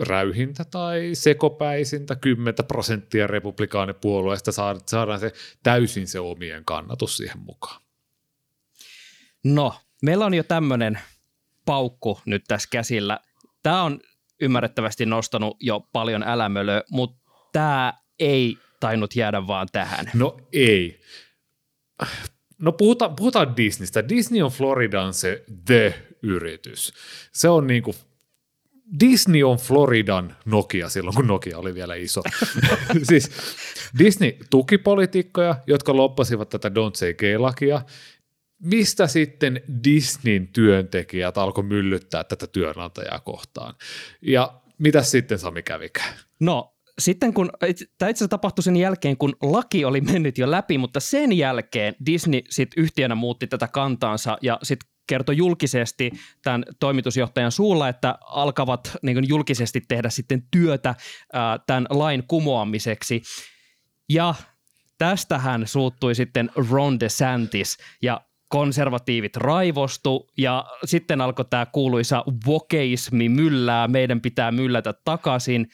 [0.00, 4.52] räyhintä tai sekopäisintä 10 prosenttia republikaanipuolueesta
[4.86, 5.32] saadaan se
[5.62, 7.82] täysin se omien kannatus siihen mukaan.
[9.44, 10.98] No, meillä on jo tämmöinen
[11.64, 13.20] paukku nyt tässä käsillä.
[13.62, 14.00] Tämä on
[14.40, 20.10] ymmärrettävästi nostanut jo paljon älämölöä, mutta tämä ei tainnut jäädä vaan tähän.
[20.14, 21.00] No ei.
[22.58, 24.08] No puhutaan, puhutaan Disneystä.
[24.08, 26.92] Disney on Floridan se The-yritys.
[27.32, 27.94] Se on niinku
[29.00, 32.22] Disney on Floridan Nokia silloin, kun Nokia oli vielä iso.
[33.08, 33.30] siis
[33.98, 37.82] Disney tuki poliitikkoja, jotka loppasivat tätä Don't Say Gay-lakia.
[38.62, 43.74] Mistä sitten Disneyn työntekijät alkoi myllyttää tätä työnantajaa kohtaan?
[44.22, 46.14] Ja mitä sitten Sami kävikään?
[46.40, 50.78] No sitten kun, tämä itse asiassa tapahtui sen jälkeen, kun laki oli mennyt jo läpi,
[50.78, 56.10] mutta sen jälkeen Disney sitten yhtiönä muutti tätä kantaansa ja sitten kertoi julkisesti
[56.42, 60.94] tämän toimitusjohtajan suulla, että alkavat niin julkisesti tehdä sitten työtä
[61.32, 63.22] ää, tämän lain kumoamiseksi.
[64.08, 64.34] Ja
[64.98, 73.88] tästähän suuttui sitten Ron DeSantis ja konservatiivit raivostu ja sitten alkoi tämä kuuluisa wokeismi myllää,
[73.88, 75.66] meidän pitää myllätä takaisin–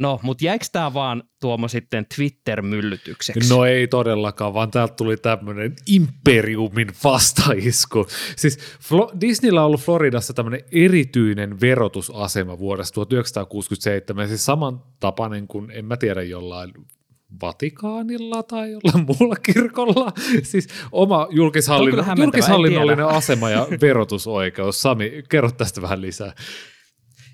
[0.00, 3.54] No, mutta jäikö tämä vaan Tuomo sitten Twitter-myllytykseksi?
[3.54, 8.06] No ei todellakaan, vaan täältä tuli tämmöinen imperiumin vastaisku.
[8.36, 15.84] Siis Flo- Disneyllä on ollut Floridassa tämmöinen erityinen verotusasema vuodesta 1967, siis samantapainen kuin, en
[15.84, 16.72] mä tiedä, jollain
[17.42, 20.12] Vatikaanilla tai jollain muulla kirkolla.
[20.42, 24.82] Siis oma julkishallinno, julkishallinnollinen asema ja verotusoikeus.
[24.82, 26.32] Sami, kerro tästä vähän lisää.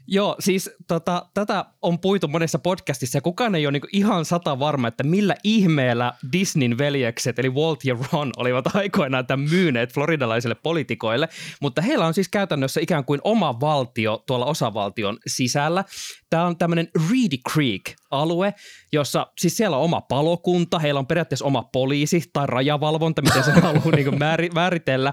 [0.09, 4.59] Joo, siis tota, tätä on puitu monessa podcastissa ja kukaan ei ole niinku ihan sata
[4.59, 10.55] varma, että millä ihmeellä Disneyn veljekset, eli Walt ja Ron, olivat aikoinaan tämän myyneet floridalaisille
[10.55, 11.29] poliitikoille,
[11.61, 15.85] mutta heillä on siis käytännössä ikään kuin oma valtio tuolla osavaltion sisällä.
[16.37, 18.55] Tämä on tämmöinen Reedy Creek-alue,
[18.93, 23.51] jossa siis siellä on oma palokunta, heillä on periaatteessa oma poliisi tai rajavalvonta, miten se
[23.61, 25.13] haluaa niin määritellä.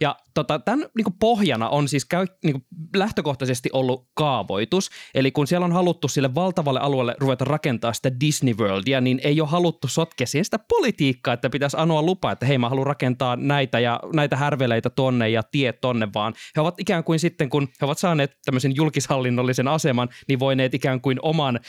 [0.00, 2.64] Ja tota, tämän niin kuin pohjana on siis käy, niin kuin
[2.96, 4.90] lähtökohtaisesti ollut kaavoitus.
[5.14, 9.40] Eli kun siellä on haluttu sille valtavalle alueelle ruveta rakentaa sitä Disney Worldia, niin ei
[9.40, 13.36] ole haluttu sotkea siihen sitä politiikkaa, että pitäisi anoa lupa, että hei mä haluan rakentaa
[13.36, 17.68] näitä ja näitä härveleitä tonne ja tiet tonne, vaan he ovat ikään kuin sitten, kun
[17.80, 21.60] he ovat saaneet tämmöisen julkishallinnollisen aseman, niin voineet ikään kuin oman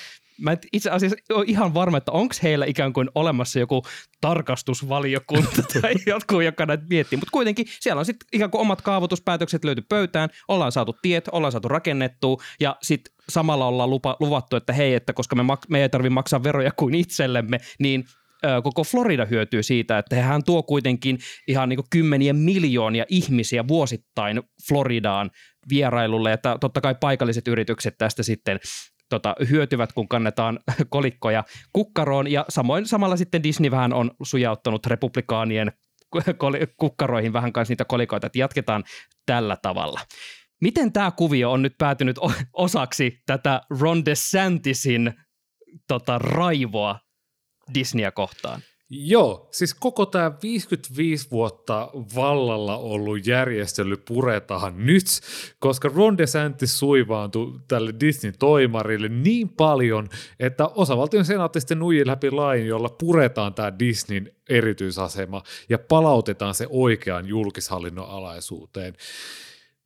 [0.41, 3.83] Mä en itse asiassa ole ihan varma, että onko heillä ikään kuin olemassa joku
[4.21, 7.17] tarkastusvaliokunta tai joku, joka näitä miettii.
[7.17, 11.51] Mutta kuitenkin siellä on sitten ikään kuin omat kaavoituspäätökset löyty pöytään, ollaan saatu tiet, ollaan
[11.51, 15.81] saatu rakennettua ja sitten samalla ollaan lupa, luvattu, että hei, että koska me, mak- me
[15.81, 18.05] ei tarvitse maksaa veroja kuin itsellemme, niin
[18.63, 25.31] koko Florida hyötyy siitä, että hän tuo kuitenkin ihan niin kymmeniä miljoonia ihmisiä vuosittain Floridaan
[25.69, 28.59] vierailulle, että totta kai paikalliset yritykset tästä sitten
[29.09, 35.71] tota, hyötyvät, kun kannetaan kolikkoja kukkaroon, ja samoin samalla sitten Disney vähän on sujauttanut republikaanien
[36.79, 38.83] kukkaroihin vähän kanssa niitä kolikoita, että jatketaan
[39.25, 39.99] tällä tavalla.
[40.61, 42.15] Miten tämä kuvio on nyt päätynyt
[42.53, 45.13] osaksi tätä Ron DeSantisin
[45.87, 46.99] tota, raivoa
[47.73, 48.61] Disneyä kohtaan?
[48.89, 55.05] Joo, siis koko tämä 55 vuotta vallalla ollut järjestely puretaan nyt,
[55.59, 62.67] koska Ron DeSantis suivaantui tälle Disney-toimarille niin paljon, että osavaltion senaatti sitten nuiji läpi lain,
[62.67, 68.93] jolla puretaan tämä Disneyn erityisasema ja palautetaan se oikeaan julkishallinnon alaisuuteen.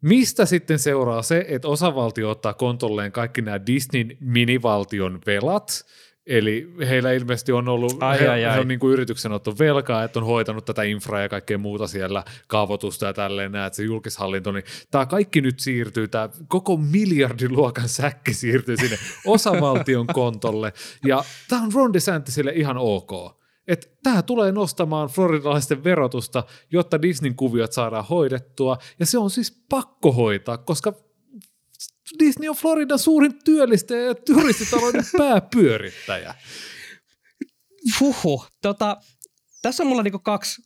[0.02, 5.72] Mistä sitten seuraa se, että osavaltio ottaa kontolleen kaikki nämä Disneyn minivaltion velat–
[6.30, 8.54] Eli heillä ilmeisesti on ollut, ai, he, ai, ai.
[8.56, 11.88] he on niin kuin yrityksen ottanut velkaa, että on hoitanut tätä infraa ja kaikkea muuta
[11.88, 17.90] siellä, kaavoitusta ja tälleen, näet se julkishallinto, niin tämä kaikki nyt siirtyy, tämä koko miljardiluokan
[17.90, 20.74] säkki siirtyy sinne osavaltion kontolle,
[21.06, 23.40] ja tämä on Ron DeSantisille ihan ok.
[23.68, 29.64] Että tämä tulee nostamaan floridalaisten verotusta, jotta Disneyn kuviot saadaan hoidettua, ja se on siis
[29.70, 30.94] pakko hoitaa, koska
[32.20, 36.36] Disney on Floridan suurin työllistäjä ja turistitalouden pääpyörittäjä.
[38.00, 38.98] Huhu, tota,
[39.62, 40.62] tässä on mulla niinku kaksi,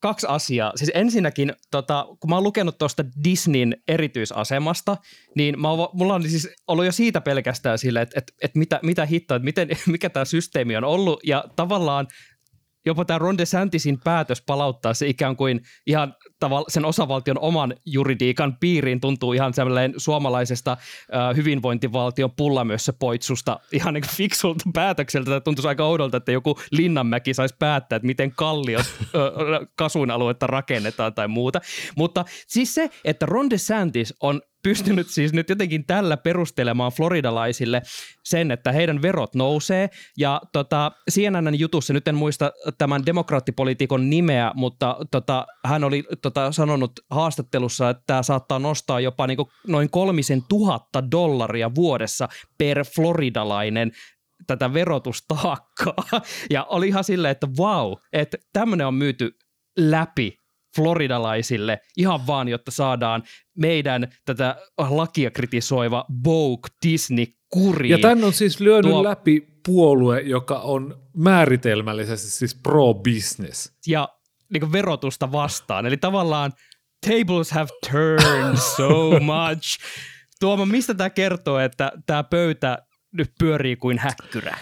[0.00, 0.72] kaksi asiaa.
[0.76, 4.96] Siis ensinnäkin, tota, kun mä oon lukenut tuosta Disneyn erityisasemasta,
[5.36, 8.80] niin mä oon, mulla on siis ollut jo siitä pelkästään sille, että, että, että mitä,
[8.82, 12.06] mitä hittoa, että miten, mikä tämä systeemi on ollut, ja tavallaan
[12.88, 16.14] jopa tämä Ron DeSantisin päätös palauttaa se ikään kuin ihan
[16.68, 24.08] sen osavaltion oman juridiikan piiriin tuntuu ihan sellainen suomalaisesta äh, hyvinvointivaltion pullamössä poitsusta ihan niin
[24.08, 25.30] fiksulta päätökseltä.
[25.30, 28.86] Tämä tuntuisi aika oudolta, että joku Linnanmäki saisi päättää, että miten kalliot
[29.76, 31.60] kasuinaluetta rakennetaan tai muuta.
[31.96, 37.82] Mutta siis se, että Ron DeSantis on pystynyt siis nyt jotenkin tällä perustelemaan floridalaisille
[38.24, 39.90] sen, että heidän verot nousee.
[40.18, 46.52] Ja tota, CNN jutussa, nyt en muista tämän demokraattipolitiikon nimeä, mutta tota, hän oli tota,
[46.52, 52.28] sanonut haastattelussa, että tämä saattaa nostaa jopa niin noin kolmisen tuhatta dollaria vuodessa
[52.58, 53.92] per floridalainen
[54.46, 56.04] tätä verotustaakkaa.
[56.50, 59.38] Ja oli ihan silleen, että wow, että tämmöinen on myyty
[59.78, 60.38] läpi
[60.76, 63.22] floridalaisille ihan vaan, jotta saadaan
[63.58, 67.90] meidän tätä lakia kritisoiva Vogue Disney kuriin.
[67.90, 69.04] Ja tän on siis lyönyt Tuo...
[69.04, 73.72] läpi puolue, joka on määritelmällisesti siis pro-business.
[73.86, 74.08] Ja
[74.52, 75.86] niin verotusta vastaan.
[75.86, 76.52] Eli tavallaan
[77.06, 79.78] tables have turned so much.
[80.40, 82.78] Tuomo, mistä tämä kertoo, että tämä pöytä
[83.12, 84.58] nyt pyörii kuin häkkyrä?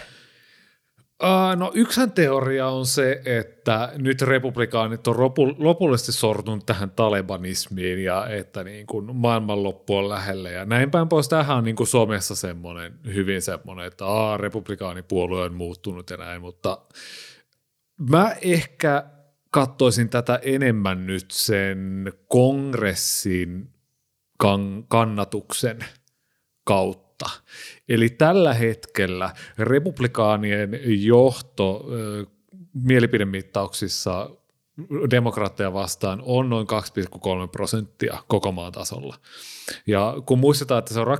[1.23, 8.03] Uh, no yksihän teoria on se, että nyt republikaanit on lopu, lopullisesti sortunut tähän talebanismiin
[8.03, 11.29] ja että niin kuin maailmanloppu on lähellä ja näin päin pois.
[11.29, 16.41] Tämähän on niin kuin Suomessa semmoinen, hyvin semmoinen, että aa, republikaanipuolue on muuttunut ja näin,
[16.41, 16.81] mutta
[18.09, 19.03] mä ehkä
[19.51, 23.69] katsoisin tätä enemmän nyt sen kongressin
[24.43, 25.79] kan- kannatuksen
[26.63, 27.41] kautta kautta.
[27.89, 31.85] Eli tällä hetkellä republikaanien johto
[32.73, 34.29] mielipidemittauksissa
[35.11, 39.15] demokraatteja vastaan on noin 2,3 prosenttia koko maan tasolla.
[39.87, 41.17] Ja kun muistetaan, että se on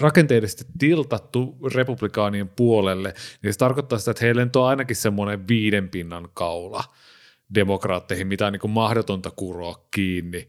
[0.00, 6.28] rakenteellisesti tiltattu republikaanien puolelle, niin se tarkoittaa sitä, että heille on ainakin semmoinen viiden pinnan
[6.34, 6.84] kaula–
[7.54, 10.48] demokraatteihin mitään niin kuin mahdotonta kuroa kiinni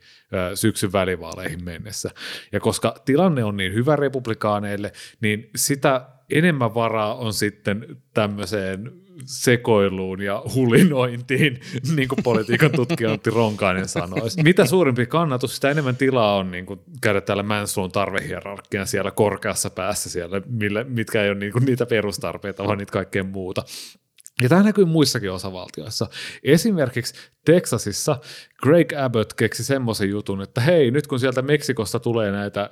[0.56, 2.10] syksyn välivaaleihin mennessä.
[2.52, 8.92] Ja koska tilanne on niin hyvä republikaaneille, niin sitä enemmän varaa on sitten tämmöiseen
[9.26, 11.60] sekoiluun ja hulinointiin,
[11.96, 14.44] niin kuin politiikan tutkija Antti Ronkainen sanoisi.
[14.44, 19.70] Mitä suurempi kannatus, sitä enemmän tilaa on niin kuin käydä täällä Manslown tarvehierarkian siellä korkeassa
[19.70, 23.64] päässä siellä, mille, mitkä ei ole niin kuin niitä perustarpeita, vaan niitä kaikkea muuta.
[24.42, 26.08] Ja tämä näkyy muissakin osavaltioissa.
[26.44, 27.14] Esimerkiksi
[27.46, 28.20] Texasissa
[28.64, 32.70] Greg Abbott keksi semmoisen jutun, että hei, nyt kun sieltä Meksikosta tulee näitä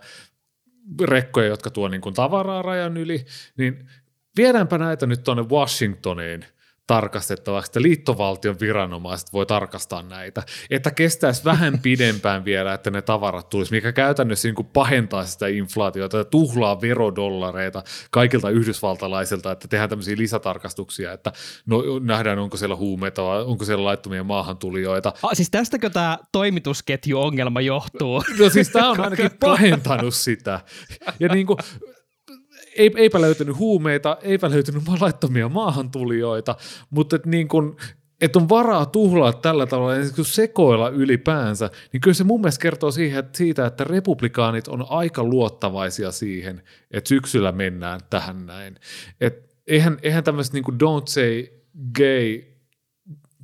[1.02, 3.26] rekkoja, jotka tuo niin kuin tavaraa rajan yli,
[3.58, 3.90] niin
[4.38, 6.46] viedäänpä näitä nyt tuonne Washingtoniin
[6.90, 13.50] tarkastettavaksi, että liittovaltion viranomaiset voi tarkastaa näitä, että kestäisi vähän pidempään vielä, että ne tavarat
[13.50, 19.90] tulisi, mikä käytännössä niin kuin pahentaa sitä inflaatiota ja tuhlaa verodollareita kaikilta yhdysvaltalaisilta, että tehdään
[19.90, 21.32] tämmöisiä lisätarkastuksia, että
[21.66, 25.14] no, nähdään onko siellä huumeita vai onko siellä laittomia maahantulijoita.
[25.24, 28.24] Ah, siis tästäkö tämä toimitusketju-ongelma johtuu?
[28.40, 30.60] No siis tämä on ainakin pahentanut sitä.
[31.20, 31.58] Ja niin kuin,
[32.80, 36.56] ei, eipä löytynyt huumeita, eipä löytynyt laittomia maahantulijoita,
[36.90, 37.76] mutta et niin kuin,
[38.22, 42.92] että on varaa tuhlaa tällä tavalla ja sekoilla ylipäänsä, niin kyllä se mun mielestä kertoo
[42.92, 46.62] siihen, että siitä, että republikaanit on aika luottavaisia siihen,
[46.92, 48.76] että syksyllä mennään tähän näin.
[49.22, 51.48] Et eihän, eihän tämmöistä niin don't say
[51.96, 52.42] gay,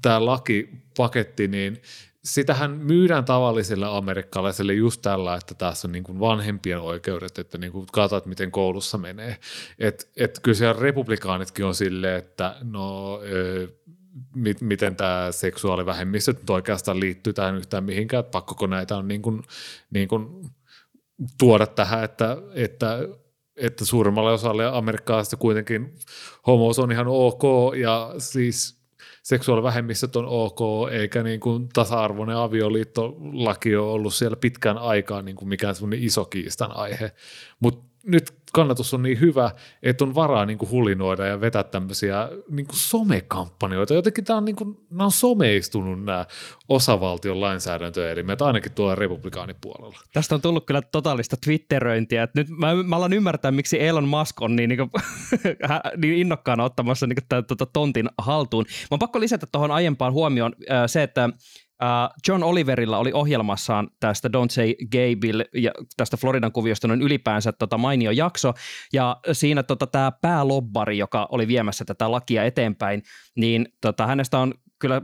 [0.01, 1.81] tämä lakipaketti, niin
[2.25, 7.71] sitähän myydään tavalliselle amerikkalaiselle just tällä, että tässä on niin kuin vanhempien oikeudet, että niin
[7.71, 9.37] kuin katsot, miten koulussa menee.
[9.79, 13.67] Et, et kyllä siellä republikaanitkin on silleen, että no, ö,
[14.35, 19.21] mit, miten tämä seksuaalivähemmistö nyt oikeastaan liittyy tähän yhtään mihinkään, että pakkoko näitä on niin
[19.21, 19.41] kuin,
[19.91, 20.27] niin kuin
[21.39, 22.99] tuoda tähän, että, että
[23.55, 25.95] että suurimmalle osalle amerikkalaisista kuitenkin
[26.47, 27.43] homous on ihan ok
[27.81, 28.84] ja siis
[29.25, 30.59] seksuaalivähemmistöt on ok,
[30.91, 36.71] eikä niin kuin tasa-arvoinen avioliittolaki ole ollut siellä pitkään aikaa niin kuin mikään iso kiistan
[36.71, 37.11] aihe.
[37.59, 39.51] Mutta nyt kannatus on niin hyvä,
[39.83, 43.93] että on varaa niin kuin hulinoida ja vetää tämmöisiä niin kuin somekampanjoita.
[43.93, 46.25] Jotenkin tämä on, niin kuin, nämä on someistunut nämä
[46.69, 49.99] osavaltion lainsäädäntöelimet, ainakin tuolla republikaanipuolella.
[50.13, 52.23] Tästä on tullut kyllä totaalista twitteröintiä.
[52.23, 54.89] Että nyt mä, mä alan ymmärtää, miksi Elon Musk on niin, niin, kuin,
[56.01, 58.65] niin innokkaana ottamassa niin kuin, tämän, tuota, tontin haltuun.
[58.69, 61.29] Mä on pakko lisätä tuohon aiempaan huomioon äh, se, että
[62.27, 67.51] John Oliverilla oli ohjelmassaan tästä Don't Say Gay Bill ja tästä Floridan kuviosta noin ylipäänsä
[67.51, 68.53] tota mainio jakso,
[68.93, 73.03] ja siinä tota, tämä päälobbari, joka oli viemässä tätä lakia eteenpäin,
[73.35, 74.53] niin tota, hänestä on
[74.85, 75.01] kyllä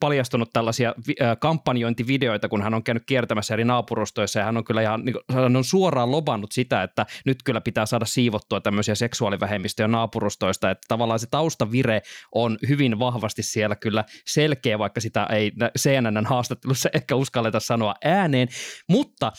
[0.00, 0.94] paljastunut tällaisia
[1.40, 5.22] kampanjointivideoita, kun hän on käynyt kiertämässä eri naapurustoissa ja hän on kyllä ihan niin kuin,
[5.32, 10.86] hän on suoraan lobannut sitä, että nyt kyllä pitää saada siivottua tämmöisiä seksuaalivähemmistöjä naapurustoista, että
[10.88, 12.02] tavallaan se taustavire
[12.34, 18.48] on hyvin vahvasti siellä kyllä selkeä, vaikka sitä ei CNN haastattelussa ehkä uskalleta sanoa ääneen,
[18.88, 19.32] mutta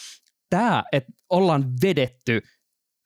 [0.49, 2.41] tämä, että ollaan vedetty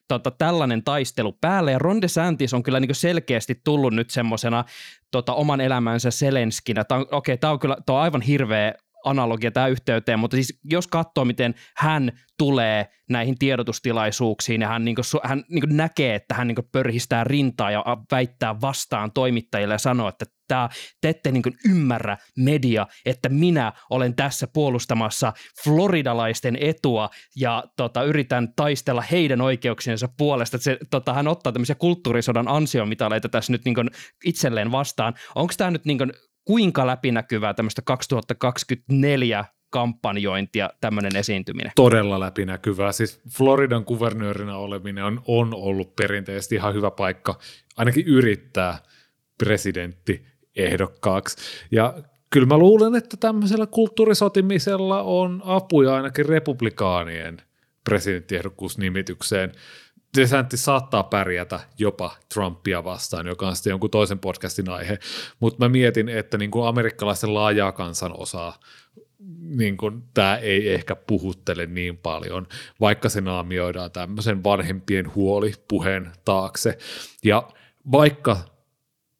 [0.09, 4.63] tota, tällainen taistelu päälle, ja Ron DeSantis on kyllä niin selkeästi tullut nyt semmoisena
[5.11, 6.85] tota, oman elämänsä Selenskinä.
[6.91, 8.73] Okei, okay, tämä on kyllä tää on aivan hirveä
[9.05, 14.95] analogia tämä yhteyteen, mutta siis jos katsoo, miten hän tulee näihin tiedotustilaisuuksiin ja hän, niin
[14.95, 19.73] kuin, hän niin kuin näkee, että hän niin kuin pörhistää rintaa ja väittää vastaan toimittajille
[19.73, 20.69] ja sanoo, että tämä,
[21.01, 25.33] te ette niin ymmärrä media, että minä olen tässä puolustamassa
[25.63, 30.57] floridalaisten etua ja tota, yritän taistella heidän oikeuksiensa puolesta.
[30.57, 33.75] Että se, tota, hän ottaa tämmöisiä kulttuurisodan ansiomitaleita tässä nyt niin
[34.25, 35.13] itselleen vastaan.
[35.35, 35.99] Onko tämä nyt niin
[36.49, 41.71] kuinka läpinäkyvää tämmöistä 2024 kampanjointia tämmöinen esiintyminen?
[41.75, 42.91] Todella läpinäkyvää.
[42.91, 47.39] Siis Floridan kuvernöörinä oleminen on, on ollut perinteisesti ihan hyvä paikka
[47.77, 48.79] ainakin yrittää
[49.37, 51.37] presidentti ehdokkaaksi.
[51.71, 51.93] Ja
[52.29, 57.41] kyllä mä luulen, että tämmöisellä kulttuurisotimisella on apuja ainakin republikaanien
[57.83, 59.51] presidenttiehdokkuusnimitykseen.
[60.17, 64.99] DeSantis saattaa pärjätä jopa Trumpia vastaan, joka on sitten jonkun toisen podcastin aihe,
[65.39, 68.59] mutta mä mietin, että niin kuin amerikkalaisten laajaa kansan osaa
[69.39, 72.47] niin kuin, tämä ei ehkä puhuttele niin paljon,
[72.79, 76.77] vaikka se naamioidaan tämmöisen vanhempien huoli puheen taakse.
[77.23, 77.47] Ja
[77.91, 78.37] vaikka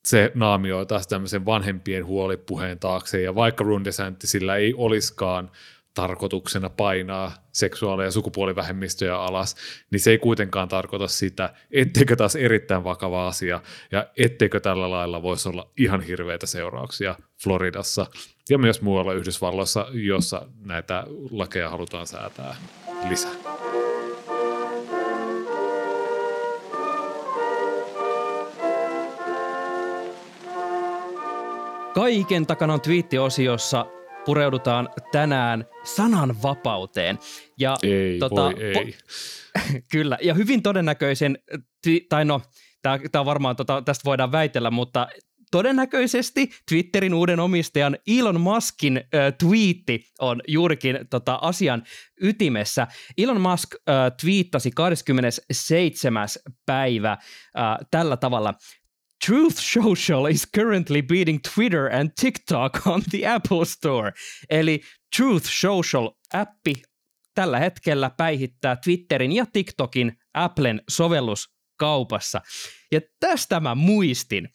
[0.08, 5.52] se naamioi taas tämmöisen vanhempien huolipuheen taakse, ja vaikka Ron DeSantisillä ei olisikaan
[5.94, 9.56] tarkoituksena painaa seksuaali- ja sukupuolivähemmistöjä alas,
[9.92, 15.22] niin se ei kuitenkaan tarkoita sitä, etteikö taas erittäin vakava asia, ja etteikö tällä lailla
[15.22, 18.08] voisi olla ihan hirveitä seurauksia Floridassa
[18.50, 22.56] ja myös muualla Yhdysvalloissa, jossa näitä lakeja halutaan säätää
[23.10, 23.32] lisää.
[31.94, 33.86] Kaiken takana on twiittiosiossa
[34.30, 37.20] pureudutaan tänään sananvapauteen.
[37.60, 38.74] Ja, ei, tota, voi ei.
[38.74, 38.94] Po-
[39.92, 41.38] kyllä, ja hyvin todennäköisen,
[42.10, 42.42] tai no,
[43.12, 45.08] tämä varmaan, tota, tästä voidaan väitellä, mutta
[45.52, 51.84] todennäköisesti Twitterin uuden omistajan Elon Muskin äh, twiitti on juurikin tota, asian
[52.22, 52.88] ytimessä.
[53.18, 56.28] Elon Musk äh, twiittasi 27.
[56.66, 57.18] päivä äh,
[57.92, 58.54] tällä tavalla–
[59.26, 64.12] Truth Social is currently beating Twitter and TikTok on the Apple Store.
[64.50, 64.82] Eli
[65.18, 66.82] Truth Social-appi
[67.36, 72.42] tällä hetkellä päihittää Twitterin ja TikTokin Applen sovelluskaupassa.
[72.92, 74.50] Ja tästä mä muistin,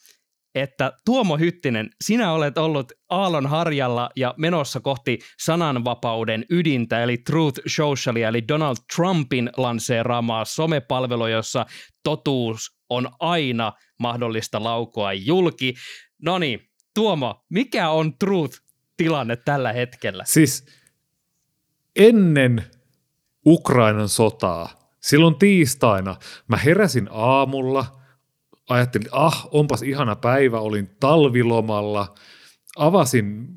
[0.55, 7.61] että Tuomo Hyttinen, sinä olet ollut Aallon harjalla ja menossa kohti sananvapauden ydintä, eli Truth
[7.67, 11.67] Socialia, eli Donald Trumpin lanseeraamaa somepalvelua, jossa
[12.05, 15.75] totuus on aina mahdollista laukoa julki.
[16.23, 16.61] No niin,
[16.95, 20.25] Tuomo, mikä on Truth-tilanne tällä hetkellä?
[20.27, 20.67] Siis
[21.97, 22.65] ennen
[23.47, 26.17] Ukrainan sotaa, silloin tiistaina,
[26.49, 27.87] mä heräsin aamulla–
[28.69, 32.15] ajattelin, ah, onpas ihana päivä, olin talvilomalla,
[32.77, 33.49] avasin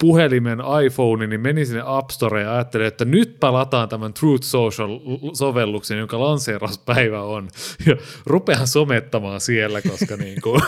[0.00, 5.98] puhelimen iPhone, niin menin sinne App Storeen ja ajattelin, että nyt palataan tämän Truth Social-sovelluksen,
[5.98, 7.48] jonka lanseerauspäivä on.
[7.86, 7.96] Ja
[8.26, 10.62] rupean somettamaan siellä, koska niin kuin,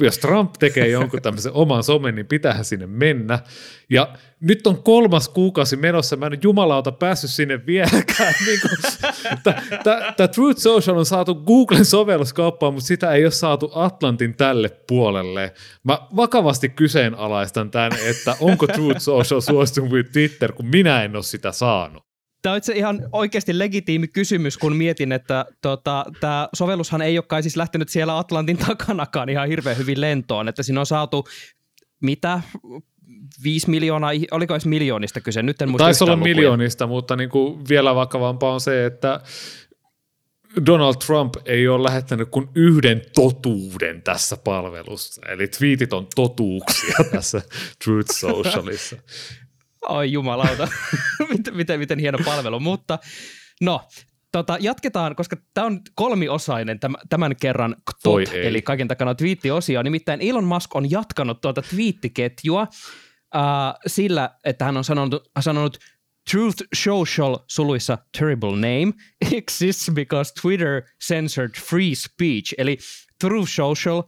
[0.00, 3.38] jos Trump tekee jonkun tämmöisen oman somen, niin pitää sinne mennä.
[3.90, 4.08] Ja
[4.40, 8.34] nyt on kolmas kuukausi menossa, mä en jumalauta päässyt sinne vieläkään.
[8.46, 8.60] niin
[10.16, 15.52] Tämä Truth Social on saatu Googlen sovelluskauppaan, mutta sitä ei ole saatu Atlantin tälle puolelle.
[15.84, 21.22] Mä vakavasti kyseenalaistan tämän, että onko Truth Social suostunut kuin Twitter, kun minä en ole
[21.22, 22.06] sitä saanut.
[22.42, 27.24] Tämä on itse ihan oikeasti legitiimi kysymys, kun mietin, että tota, tämä sovellushan ei ole
[27.28, 31.24] kai siis lähtenyt siellä Atlantin takanakaan ihan hirveän hyvin lentoon, että siinä on saatu
[32.02, 32.40] mitä
[33.44, 35.42] 5 miljoonaa, oliko edes miljoonista kyse?
[35.42, 36.34] Nyt en muista Taisi olla lukuja.
[36.34, 39.20] miljoonista, mutta niin kuin vielä vakavampaa on se, että
[40.66, 45.22] Donald Trump ei ole lähettänyt kuin yhden totuuden tässä palvelussa.
[45.28, 47.42] Eli tweetit on totuuksia tässä
[47.84, 48.96] Truth Socialissa.
[49.88, 50.68] Oi jumalauta,
[51.30, 52.60] miten, miten, miten hieno palvelu.
[52.60, 52.98] Mutta
[53.60, 53.80] no,
[54.36, 59.82] tota, jatketaan, koska tämä on kolmiosainen tämän, tämän kerran tot, eli kaiken takana twiittiosio.
[59.82, 63.40] Nimittäin Elon Musk on jatkanut tuota twiittiketjua uh,
[63.86, 65.78] sillä, että hän on sanonut, sanonut
[66.30, 68.92] Truth Social suluissa terrible name
[69.36, 72.54] exists because Twitter censored free speech.
[72.58, 72.78] Eli
[73.20, 74.02] Truth Social,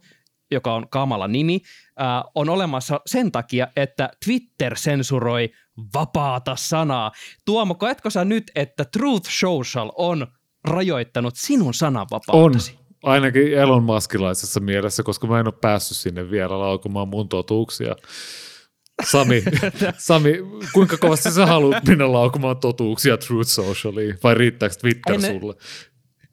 [0.51, 1.61] joka on kamala nimi,
[1.99, 5.49] uh, on olemassa sen takia, että Twitter sensuroi
[5.93, 7.11] vapaata sanaa.
[7.45, 10.27] Tuomo, koetko sä nyt, että Truth Social on
[10.63, 12.77] rajoittanut sinun sananvapautesi?
[13.03, 17.95] On, ainakin Elon Muskilaisessa mielessä, koska mä en ole päässyt sinne vielä laukumaan mun totuuksia.
[19.03, 19.43] Sami,
[20.07, 20.33] Sami,
[20.73, 25.55] kuinka kovasti sä haluat mennä laukumaan totuuksia Truth Socialiin, vai riittääkö Twitter en, sulle?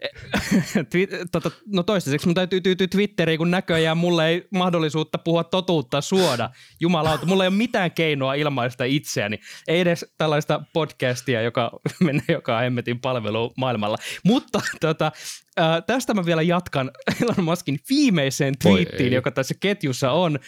[1.32, 6.50] tota, no toistaiseksi mun täytyy tyytyä Twitteriin, kun näköjään mulle ei mahdollisuutta puhua totuutta suoda.
[6.80, 9.40] Jumalauta, mulla ei ole mitään keinoa ilmaista itseäni.
[9.68, 11.70] Ei edes tällaista podcastia, joka
[12.04, 13.96] menee joka hemmetin palvelu maailmalla.
[14.24, 15.12] Mutta tota,
[15.60, 16.90] äh, tästä mä vielä jatkan
[17.22, 20.38] Elon Muskin viimeiseen twiittiin, joka tässä ketjussa on.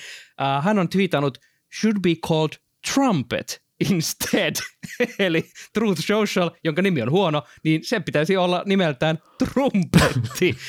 [0.41, 1.39] Äh, hän on twiitannut–
[1.71, 2.59] should be called
[2.95, 4.55] Trumpet instead.
[5.19, 10.57] Eli Truth Social, jonka nimi on huono, niin sen pitäisi olla nimeltään Trumpetti.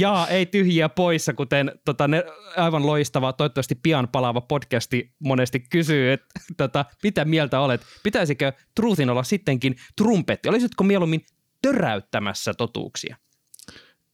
[0.00, 2.24] Ja ei tyhjiä poissa, kuten tota, ne,
[2.56, 7.80] aivan loistava, toivottavasti pian palaava podcasti monesti kysyy, että tota, mitä mieltä olet.
[8.02, 10.48] Pitäisikö Truthin olla sittenkin trumpetti?
[10.48, 11.24] Olisitko mieluummin
[11.62, 13.16] töräyttämässä totuuksia?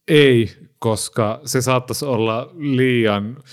[0.07, 3.43] Ei, koska se saattaisi olla liian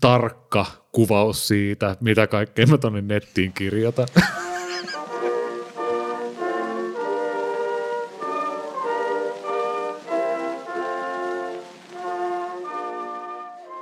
[0.00, 0.66] tarkka
[0.98, 4.08] kuvaus siitä, mitä kaikkea mä tuonne nettiin kirjoitan.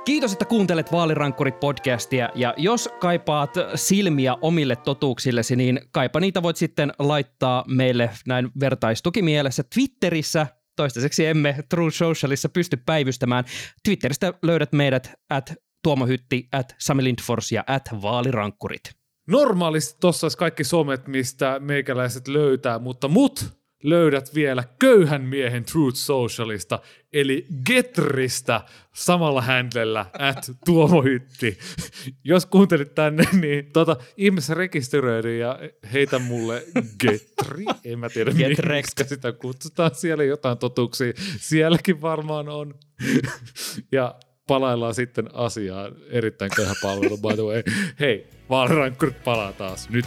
[0.05, 6.91] Kiitos, että kuuntelet Vaalirankkurit-podcastia ja jos kaipaat silmiä omille totuuksillesi, niin kaipa niitä voit sitten
[6.99, 10.47] laittaa meille näin vertaistukimielessä Twitterissä.
[10.75, 13.43] Toistaiseksi emme True Socialissa pysty päivystämään.
[13.83, 15.53] Twitteristä löydät meidät at
[15.87, 18.91] Tuomo Hytti, at Sami Lindfors ja at Vaalirankkurit.
[19.27, 23.45] Normaalisti tossa olisi kaikki somet, mistä meikäläiset löytää, mutta mut
[23.83, 26.79] löydät vielä köyhän miehen Truth Socialista,
[27.13, 28.61] eli Getristä
[28.93, 31.57] samalla händellä at Tuomo Hytti.
[32.23, 35.59] Jos kuuntelit tänne, niin tota, ihmeessä rekisteröidy ja
[35.93, 36.63] heitä mulle
[36.99, 37.65] Getri.
[37.85, 39.95] En mä tiedä, miksi sitä kutsutaan.
[39.95, 41.13] Siellä jotain totuuksia.
[41.37, 42.73] Sielläkin varmaan on.
[43.91, 44.15] ja
[44.47, 45.95] palaillaan sitten asiaan.
[46.09, 47.63] Erittäin köyhä palvelu, by the way.
[47.99, 49.89] Hei, vaalirankkurit palaa taas.
[49.89, 50.05] Nyt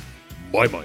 [0.52, 0.84] moi moi!